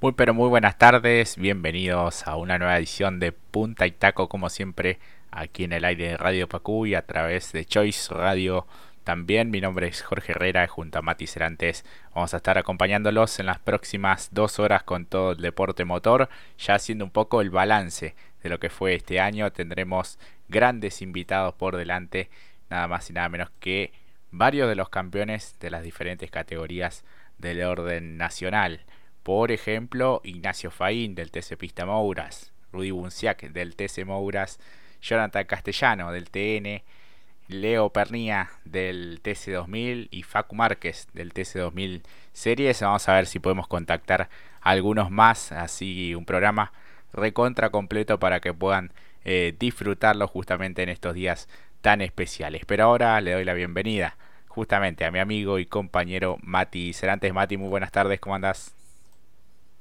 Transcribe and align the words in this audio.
Muy 0.00 0.12
pero 0.12 0.32
muy 0.32 0.48
buenas 0.48 0.78
tardes, 0.78 1.36
bienvenidos 1.36 2.28
a 2.28 2.36
una 2.36 2.56
nueva 2.56 2.78
edición 2.78 3.18
de 3.18 3.32
Punta 3.32 3.84
y 3.84 3.90
Taco 3.90 4.28
como 4.28 4.48
siempre 4.48 5.00
aquí 5.32 5.64
en 5.64 5.72
el 5.72 5.84
aire 5.84 6.10
de 6.10 6.16
Radio 6.16 6.48
Pacú 6.48 6.86
y 6.86 6.94
a 6.94 7.04
través 7.04 7.50
de 7.50 7.64
Choice 7.64 8.14
Radio 8.14 8.64
también. 9.02 9.50
Mi 9.50 9.60
nombre 9.60 9.88
es 9.88 10.02
Jorge 10.02 10.30
Herrera 10.30 10.62
y 10.62 10.68
junto 10.68 11.00
a 11.00 11.02
Mati 11.02 11.26
Cerantes 11.26 11.84
vamos 12.14 12.32
a 12.32 12.36
estar 12.36 12.58
acompañándolos 12.58 13.40
en 13.40 13.46
las 13.46 13.58
próximas 13.58 14.28
dos 14.30 14.60
horas 14.60 14.84
con 14.84 15.04
todo 15.04 15.32
el 15.32 15.38
deporte 15.38 15.84
motor, 15.84 16.28
ya 16.60 16.76
haciendo 16.76 17.04
un 17.04 17.10
poco 17.10 17.40
el 17.40 17.50
balance 17.50 18.14
de 18.44 18.48
lo 18.48 18.60
que 18.60 18.70
fue 18.70 18.94
este 18.94 19.18
año. 19.18 19.50
Tendremos 19.50 20.20
grandes 20.48 21.02
invitados 21.02 21.54
por 21.54 21.76
delante, 21.76 22.30
nada 22.70 22.86
más 22.86 23.10
y 23.10 23.14
nada 23.14 23.28
menos 23.28 23.50
que 23.58 23.90
varios 24.30 24.68
de 24.68 24.76
los 24.76 24.90
campeones 24.90 25.56
de 25.58 25.72
las 25.72 25.82
diferentes 25.82 26.30
categorías 26.30 27.04
del 27.38 27.64
orden 27.64 28.16
nacional. 28.16 28.84
Por 29.28 29.52
ejemplo, 29.52 30.22
Ignacio 30.24 30.70
Faín 30.70 31.14
del 31.14 31.30
TC 31.30 31.58
Pista 31.58 31.84
Mouras, 31.84 32.50
Rudy 32.72 32.92
Bunciac 32.92 33.42
del 33.50 33.76
TC 33.76 34.06
Mouras, 34.06 34.58
Jonathan 35.02 35.44
Castellano 35.44 36.12
del 36.12 36.30
TN, 36.30 36.82
Leo 37.48 37.90
Pernía 37.90 38.48
del 38.64 39.22
TC2000 39.22 40.08
y 40.10 40.22
Facu 40.22 40.54
Márquez 40.54 41.08
del 41.12 41.34
TC2000 41.34 42.00
Series. 42.32 42.80
Vamos 42.80 43.06
a 43.06 43.16
ver 43.16 43.26
si 43.26 43.38
podemos 43.38 43.68
contactar 43.68 44.30
a 44.62 44.70
algunos 44.70 45.10
más, 45.10 45.52
así 45.52 46.14
un 46.14 46.24
programa 46.24 46.72
recontra 47.12 47.68
completo 47.68 48.18
para 48.18 48.40
que 48.40 48.54
puedan 48.54 48.92
eh, 49.26 49.54
disfrutarlo 49.58 50.26
justamente 50.26 50.82
en 50.82 50.88
estos 50.88 51.12
días 51.12 51.50
tan 51.82 52.00
especiales. 52.00 52.62
Pero 52.64 52.84
ahora 52.84 53.20
le 53.20 53.32
doy 53.32 53.44
la 53.44 53.52
bienvenida 53.52 54.16
justamente 54.46 55.04
a 55.04 55.10
mi 55.10 55.18
amigo 55.18 55.58
y 55.58 55.66
compañero 55.66 56.38
Mati 56.40 56.94
Cerantes. 56.94 57.34
Mati, 57.34 57.58
muy 57.58 57.68
buenas 57.68 57.92
tardes, 57.92 58.20
¿cómo 58.20 58.34
andás? 58.34 58.77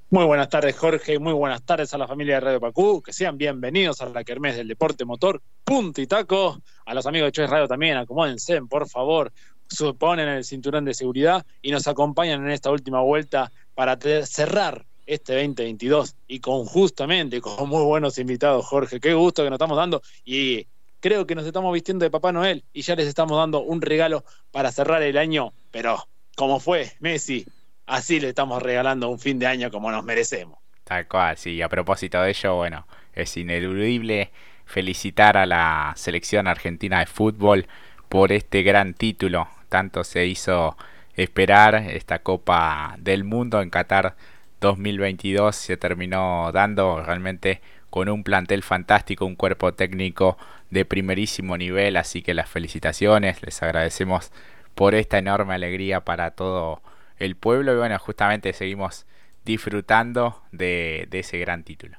Muy 0.10 0.24
buenas 0.24 0.48
tardes, 0.48 0.78
Jorge. 0.78 1.20
Muy 1.20 1.34
buenas 1.34 1.62
tardes 1.64 1.94
a 1.94 1.98
la 1.98 2.08
familia 2.08 2.36
de 2.36 2.40
Radio 2.40 2.62
Pacú. 2.62 3.02
Que 3.02 3.12
sean 3.12 3.38
bienvenidos 3.38 4.00
a 4.00 4.08
la 4.08 4.24
Kermés 4.24 4.56
del 4.56 4.70
Deporte 4.70 5.04
Motor, 5.04 5.42
punto 5.66 6.00
y 6.00 6.08
taco. 6.08 6.62
A 6.86 6.94
los 6.94 7.06
amigos 7.06 7.28
de 7.28 7.32
Choice 7.34 7.52
Radio 7.52 7.68
también, 7.68 7.98
acomódense, 7.98 8.62
por 8.62 8.88
favor. 8.88 9.34
Suponen 9.68 10.30
el 10.30 10.46
cinturón 10.46 10.86
de 10.86 10.94
seguridad 10.94 11.46
y 11.62 11.72
nos 11.72 11.90
acompañan 11.90 12.46
en 12.46 12.52
esta 12.52 12.72
última 12.72 13.02
vuelta 13.02 13.52
para 13.76 13.98
cerrar 14.26 14.86
este 15.06 15.34
2022 15.34 16.16
y 16.26 16.40
con 16.40 16.64
justamente 16.64 17.42
con 17.42 17.68
muy 17.68 17.84
buenos 17.84 18.18
invitados, 18.18 18.66
Jorge. 18.66 19.02
Qué 19.02 19.14
gusto 19.14 19.44
que 19.44 19.50
nos 19.50 19.58
estamos 19.58 19.76
dando 19.76 20.02
y 20.24 20.68
creo 21.02 21.28
que 21.28 21.36
nos 21.36 21.46
estamos 21.46 21.74
vistiendo 21.74 22.06
de 22.06 22.12
Papá 22.12 22.32
Noel 22.32 22.64
y 22.72 22.82
ya 22.82 22.96
les 22.96 23.08
estamos 23.08 23.38
dando 23.38 23.60
un 23.60 23.82
regalo 23.82 24.24
para 24.52 24.72
cerrar 24.72 25.04
el 25.04 25.18
año, 25.18 25.52
pero 25.70 26.08
como 26.38 26.62
fue 26.62 26.94
Messi, 27.02 27.46
así 27.88 28.20
le 28.20 28.30
estamos 28.30 28.62
regalando 28.62 29.10
un 29.10 29.20
fin 29.20 29.40
de 29.40 29.48
año 29.48 29.72
como 29.72 29.92
nos 29.92 30.04
merecemos. 30.04 30.60
Tal 30.84 31.08
cual, 31.08 31.38
sí. 31.38 31.62
A 31.62 31.70
propósito 31.70 32.22
de 32.22 32.30
ello, 32.30 32.56
bueno, 32.56 32.88
es 33.14 33.36
ineludible 33.36 34.32
felicitar 34.66 35.38
a 35.38 35.46
la 35.46 35.94
selección 35.96 36.48
argentina 36.48 37.00
de 37.00 37.08
fútbol 37.08 37.68
por 38.08 38.32
este 38.32 38.62
gran 38.62 38.94
título. 38.94 39.48
Tanto 39.70 40.04
se 40.04 40.26
hizo 40.28 40.78
esperar 41.16 41.76
esta 41.76 42.20
Copa 42.20 42.96
del 43.00 43.24
Mundo 43.24 43.62
en 43.62 43.70
Qatar 43.70 44.16
2022 44.60 45.56
se 45.56 45.78
terminó 45.78 46.52
dando 46.52 47.02
realmente 47.04 47.62
con 47.90 48.10
un 48.10 48.24
plantel 48.24 48.64
fantástico, 48.64 49.26
un 49.26 49.36
cuerpo 49.36 49.74
técnico 49.74 50.38
de 50.70 50.84
primerísimo 50.84 51.58
nivel, 51.58 51.96
así 51.96 52.22
que 52.22 52.34
las 52.34 52.50
felicitaciones, 52.50 53.42
les 53.44 53.62
agradecemos 53.64 54.32
por 54.76 54.96
esta 54.96 55.18
enorme 55.20 55.54
alegría 55.54 56.02
para 56.02 56.32
todo 56.32 56.82
el 57.18 57.36
pueblo 57.36 57.74
y 57.74 57.78
bueno, 57.78 57.98
justamente 58.00 58.54
seguimos 58.54 59.06
disfrutando 59.46 60.42
de, 60.52 61.08
ese 61.12 61.40
gran 61.40 61.64
título. 61.64 61.98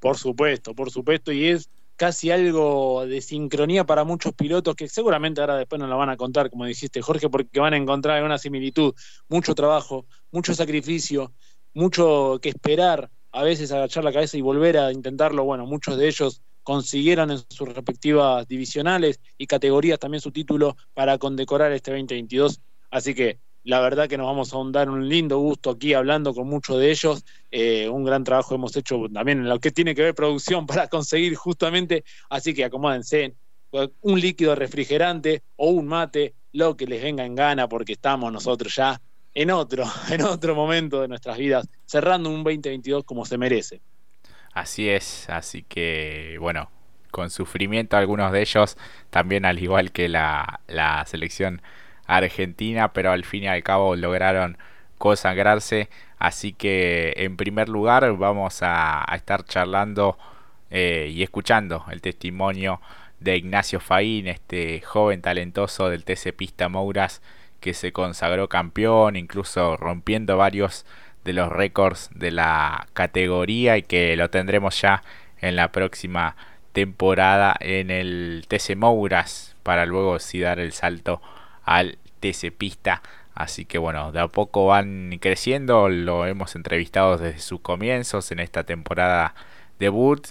Por 0.00 0.16
supuesto, 0.16 0.74
por 0.74 0.90
supuesto, 0.90 1.32
y 1.32 1.48
es 1.48 1.68
casi 1.96 2.30
algo 2.30 3.06
de 3.06 3.20
sincronía 3.20 3.84
para 3.84 4.04
muchos 4.04 4.32
pilotos 4.32 4.74
que 4.74 4.88
seguramente 4.88 5.40
ahora 5.40 5.56
después 5.56 5.78
nos 5.78 5.88
lo 5.88 5.96
van 5.96 6.10
a 6.10 6.16
contar, 6.16 6.50
como 6.50 6.64
dijiste 6.64 7.00
Jorge, 7.02 7.28
porque 7.28 7.60
van 7.60 7.74
a 7.74 7.76
encontrar 7.76 8.22
una 8.24 8.38
similitud, 8.38 8.94
mucho 9.28 9.54
trabajo, 9.54 10.06
mucho 10.32 10.54
sacrificio, 10.54 11.32
mucho 11.72 12.38
que 12.42 12.48
esperar, 12.48 13.10
a 13.30 13.42
veces 13.42 13.70
agachar 13.72 14.04
la 14.04 14.12
cabeza 14.12 14.36
y 14.36 14.40
volver 14.40 14.78
a 14.78 14.92
intentarlo. 14.92 15.44
Bueno, 15.44 15.66
muchos 15.66 15.98
de 15.98 16.08
ellos 16.08 16.42
consiguieron 16.62 17.30
en 17.30 17.38
sus 17.48 17.68
respectivas 17.68 18.48
divisionales 18.48 19.20
y 19.36 19.46
categorías 19.46 19.98
también 19.98 20.20
su 20.20 20.32
título 20.32 20.76
para 20.94 21.18
condecorar 21.18 21.72
este 21.72 21.90
2022. 21.90 22.60
Así 22.90 23.14
que 23.14 23.38
la 23.64 23.80
verdad 23.80 24.08
que 24.08 24.18
nos 24.18 24.26
vamos 24.26 24.52
a 24.52 24.58
dar 24.70 24.90
un 24.90 25.08
lindo 25.08 25.38
gusto 25.38 25.70
aquí 25.70 25.94
hablando 25.94 26.34
con 26.34 26.46
muchos 26.46 26.78
de 26.78 26.90
ellos. 26.90 27.24
Eh, 27.50 27.88
un 27.88 28.04
gran 28.04 28.22
trabajo 28.22 28.54
hemos 28.54 28.76
hecho 28.76 29.06
también 29.12 29.38
en 29.38 29.48
lo 29.48 29.58
que 29.58 29.70
tiene 29.70 29.94
que 29.94 30.02
ver 30.02 30.14
producción 30.14 30.66
para 30.66 30.88
conseguir 30.88 31.34
justamente. 31.34 32.04
Así 32.28 32.54
que 32.54 32.64
acomódense 32.64 33.34
un 34.02 34.20
líquido 34.20 34.54
refrigerante 34.54 35.42
o 35.56 35.70
un 35.70 35.86
mate, 35.88 36.34
lo 36.52 36.76
que 36.76 36.86
les 36.86 37.02
venga 37.02 37.24
en 37.24 37.34
gana, 37.34 37.68
porque 37.68 37.94
estamos 37.94 38.32
nosotros 38.32 38.72
ya 38.76 39.00
en 39.32 39.50
otro, 39.50 39.84
en 40.10 40.22
otro 40.22 40.54
momento 40.54 41.00
de 41.00 41.08
nuestras 41.08 41.38
vidas, 41.38 41.66
cerrando 41.86 42.28
un 42.30 42.44
2022 42.44 43.04
como 43.04 43.24
se 43.24 43.38
merece. 43.38 43.80
Así 44.52 44.88
es, 44.88 45.28
así 45.28 45.64
que 45.64 46.36
bueno, 46.38 46.70
con 47.10 47.30
sufrimiento 47.30 47.96
algunos 47.96 48.30
de 48.30 48.42
ellos, 48.42 48.76
también 49.10 49.44
al 49.44 49.58
igual 49.58 49.90
que 49.90 50.08
la, 50.08 50.60
la 50.68 51.04
selección 51.06 51.60
Argentina, 52.06 52.92
pero 52.92 53.12
al 53.12 53.24
fin 53.24 53.44
y 53.44 53.48
al 53.48 53.62
cabo 53.62 53.96
lograron 53.96 54.58
consagrarse. 54.98 55.88
Así 56.18 56.52
que 56.52 57.14
en 57.16 57.36
primer 57.36 57.68
lugar 57.68 58.16
vamos 58.16 58.60
a, 58.62 59.04
estar 59.14 59.44
charlando 59.44 60.18
eh, 60.70 61.10
y 61.12 61.22
escuchando 61.22 61.84
el 61.90 62.00
testimonio 62.00 62.80
de 63.20 63.36
Ignacio 63.36 63.80
Faín, 63.80 64.28
este 64.28 64.80
joven 64.80 65.22
talentoso 65.22 65.88
del 65.88 66.04
TC 66.04 66.34
Pista 66.34 66.68
Mouras 66.68 67.22
que 67.60 67.72
se 67.72 67.92
consagró 67.92 68.48
campeón, 68.48 69.16
incluso 69.16 69.76
rompiendo 69.78 70.36
varios 70.36 70.84
de 71.24 71.32
los 71.32 71.50
récords 71.50 72.10
de 72.14 72.30
la 72.30 72.86
categoría 72.92 73.78
y 73.78 73.82
que 73.82 74.16
lo 74.16 74.28
tendremos 74.28 74.80
ya 74.80 75.02
en 75.40 75.56
la 75.56 75.72
próxima 75.72 76.36
temporada 76.72 77.56
en 77.60 77.90
el 77.90 78.44
TC 78.48 78.76
Mouras 78.76 79.56
para 79.62 79.86
luego 79.86 80.18
sí 80.18 80.40
dar 80.40 80.58
el 80.58 80.72
salto 80.72 81.22
al 81.64 81.98
TC 82.20 82.52
Pista. 82.56 83.02
Así 83.34 83.64
que 83.64 83.78
bueno, 83.78 84.12
de 84.12 84.20
a 84.20 84.28
poco 84.28 84.66
van 84.66 85.18
creciendo, 85.20 85.88
lo 85.88 86.26
hemos 86.26 86.54
entrevistado 86.54 87.18
desde 87.18 87.40
sus 87.40 87.60
comienzos 87.60 88.30
en 88.30 88.38
esta 88.38 88.64
temporada 88.64 89.34
debut 89.78 90.28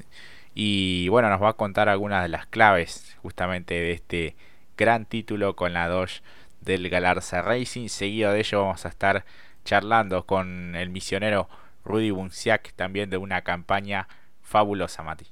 y 0.55 1.09
bueno, 1.09 1.29
nos 1.29 1.41
va 1.41 1.49
a 1.49 1.53
contar 1.53 1.89
algunas 1.89 2.23
de 2.23 2.29
las 2.29 2.45
claves 2.45 3.17
justamente 3.21 3.73
de 3.73 3.91
este 3.91 4.35
gran 4.77 5.05
título 5.05 5.55
con 5.55 5.73
la 5.73 5.87
Dodge 5.87 6.21
del 6.61 6.89
Galarza 6.89 7.41
Racing. 7.41 7.89
Seguido 7.89 8.31
de 8.31 8.39
ello 8.39 8.61
vamos 8.61 8.85
a 8.85 8.89
estar 8.89 9.25
charlando 9.65 10.25
con 10.25 10.75
el 10.75 10.89
misionero 10.89 11.49
Rudy 11.83 12.11
Bunciac 12.11 12.73
también 12.73 13.09
de 13.09 13.17
una 13.17 13.41
campaña 13.41 14.07
fabulosa, 14.41 15.03
Mati. 15.03 15.25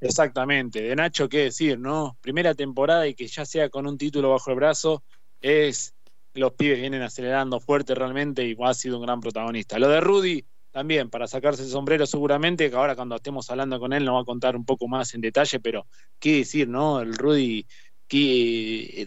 Exactamente, 0.00 0.82
de 0.82 0.96
Nacho, 0.96 1.28
qué 1.28 1.38
decir, 1.44 1.78
¿no? 1.78 2.18
Primera 2.20 2.54
temporada 2.54 3.06
y 3.06 3.14
que 3.14 3.26
ya 3.26 3.46
sea 3.46 3.70
con 3.70 3.86
un 3.86 3.96
título 3.96 4.30
bajo 4.30 4.50
el 4.50 4.56
brazo, 4.56 5.02
es 5.40 5.94
los 6.34 6.52
pibes 6.54 6.80
vienen 6.80 7.02
acelerando 7.02 7.60
fuerte 7.60 7.94
realmente 7.94 8.44
y 8.44 8.56
ha 8.60 8.74
sido 8.74 8.98
un 8.98 9.04
gran 9.06 9.20
protagonista. 9.20 9.78
Lo 9.78 9.88
de 9.88 10.00
Rudy 10.00 10.44
también, 10.72 11.08
para 11.08 11.28
sacarse 11.28 11.62
el 11.62 11.68
sombrero 11.68 12.06
seguramente, 12.06 12.68
que 12.68 12.76
ahora 12.76 12.96
cuando 12.96 13.14
estemos 13.16 13.48
hablando 13.50 13.78
con 13.78 13.92
él 13.92 14.04
nos 14.04 14.16
va 14.16 14.20
a 14.22 14.24
contar 14.24 14.56
un 14.56 14.64
poco 14.64 14.88
más 14.88 15.14
en 15.14 15.20
detalle, 15.20 15.60
pero 15.60 15.86
qué 16.18 16.38
decir, 16.38 16.68
¿no? 16.68 17.00
El 17.00 17.14
Rudy 17.14 17.66
que 18.08 19.06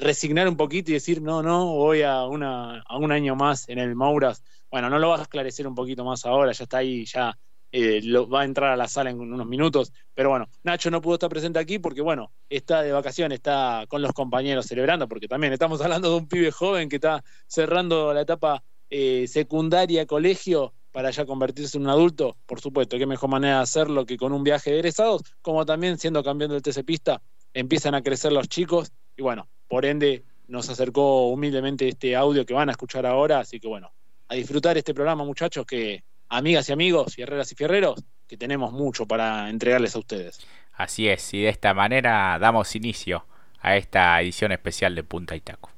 resignar 0.00 0.48
un 0.48 0.56
poquito 0.56 0.90
y 0.90 0.94
decir, 0.94 1.20
no, 1.20 1.42
no, 1.42 1.66
voy 1.74 2.02
a, 2.02 2.24
una, 2.24 2.80
a 2.82 2.96
un 2.96 3.12
año 3.12 3.36
más 3.36 3.68
en 3.68 3.78
el 3.78 3.94
Mauras. 3.96 4.42
Bueno, 4.70 4.88
no 4.88 4.98
lo 4.98 5.08
vas 5.10 5.20
a 5.20 5.22
esclarecer 5.24 5.66
un 5.66 5.74
poquito 5.74 6.04
más 6.04 6.24
ahora, 6.24 6.52
ya 6.52 6.64
está 6.64 6.78
ahí, 6.78 7.04
ya 7.04 7.36
eh, 7.72 8.00
lo, 8.02 8.28
va 8.28 8.42
a 8.42 8.44
entrar 8.44 8.72
a 8.72 8.76
la 8.76 8.88
sala 8.88 9.10
en 9.10 9.20
unos 9.20 9.46
minutos. 9.46 9.92
Pero 10.14 10.30
bueno, 10.30 10.48
Nacho 10.62 10.90
no 10.90 11.00
pudo 11.00 11.14
estar 11.14 11.30
presente 11.30 11.58
aquí 11.58 11.78
porque, 11.78 12.00
bueno, 12.00 12.32
está 12.48 12.82
de 12.82 12.92
vacaciones, 12.92 13.36
está 13.36 13.84
con 13.88 14.02
los 14.02 14.12
compañeros 14.12 14.66
celebrando, 14.66 15.08
porque 15.08 15.28
también 15.28 15.52
estamos 15.52 15.80
hablando 15.80 16.10
de 16.10 16.16
un 16.16 16.28
pibe 16.28 16.50
joven 16.50 16.88
que 16.88 16.96
está 16.96 17.22
cerrando 17.46 18.12
la 18.12 18.22
etapa 18.22 18.62
eh, 18.90 19.26
secundaria, 19.28 20.06
colegio, 20.06 20.74
para 20.92 21.10
ya 21.10 21.24
convertirse 21.24 21.76
en 21.78 21.84
un 21.84 21.90
adulto. 21.90 22.36
Por 22.46 22.60
supuesto, 22.60 22.98
qué 22.98 23.06
mejor 23.06 23.30
manera 23.30 23.56
de 23.56 23.62
hacerlo 23.62 24.04
que 24.04 24.16
con 24.16 24.32
un 24.32 24.42
viaje 24.42 24.70
de 24.70 24.78
egresados, 24.78 25.22
como 25.42 25.64
también 25.64 25.98
siendo 25.98 26.22
campeón 26.22 26.50
del 26.50 26.62
TC 26.62 26.84
Pista, 26.84 27.22
empiezan 27.54 27.94
a 27.94 28.02
crecer 28.02 28.32
los 28.32 28.48
chicos 28.48 28.92
y 29.16 29.22
bueno, 29.22 29.48
por 29.68 29.84
ende 29.84 30.24
nos 30.48 30.68
acercó 30.68 31.28
humildemente 31.28 31.88
este 31.88 32.16
audio 32.16 32.44
que 32.44 32.54
van 32.54 32.68
a 32.68 32.72
escuchar 32.72 33.06
ahora, 33.06 33.40
así 33.40 33.60
que 33.60 33.68
bueno, 33.68 33.92
a 34.28 34.34
disfrutar 34.34 34.76
este 34.76 34.94
programa 34.94 35.24
muchachos 35.24 35.64
que 35.64 36.02
amigas 36.30 36.68
y 36.68 36.72
amigos, 36.72 37.14
fierreras 37.14 37.52
y 37.52 37.54
fierreros, 37.54 38.02
que 38.26 38.36
tenemos 38.36 38.72
mucho 38.72 39.06
para 39.06 39.50
entregarles 39.50 39.94
a 39.96 39.98
ustedes. 39.98 40.40
Así 40.72 41.08
es, 41.08 41.34
y 41.34 41.42
de 41.42 41.50
esta 41.50 41.74
manera 41.74 42.38
damos 42.40 42.74
inicio 42.74 43.26
a 43.60 43.76
esta 43.76 44.20
edición 44.22 44.52
especial 44.52 44.94
de 44.94 45.04
Punta 45.04 45.36
y 45.36 45.40
Taco. 45.40 45.70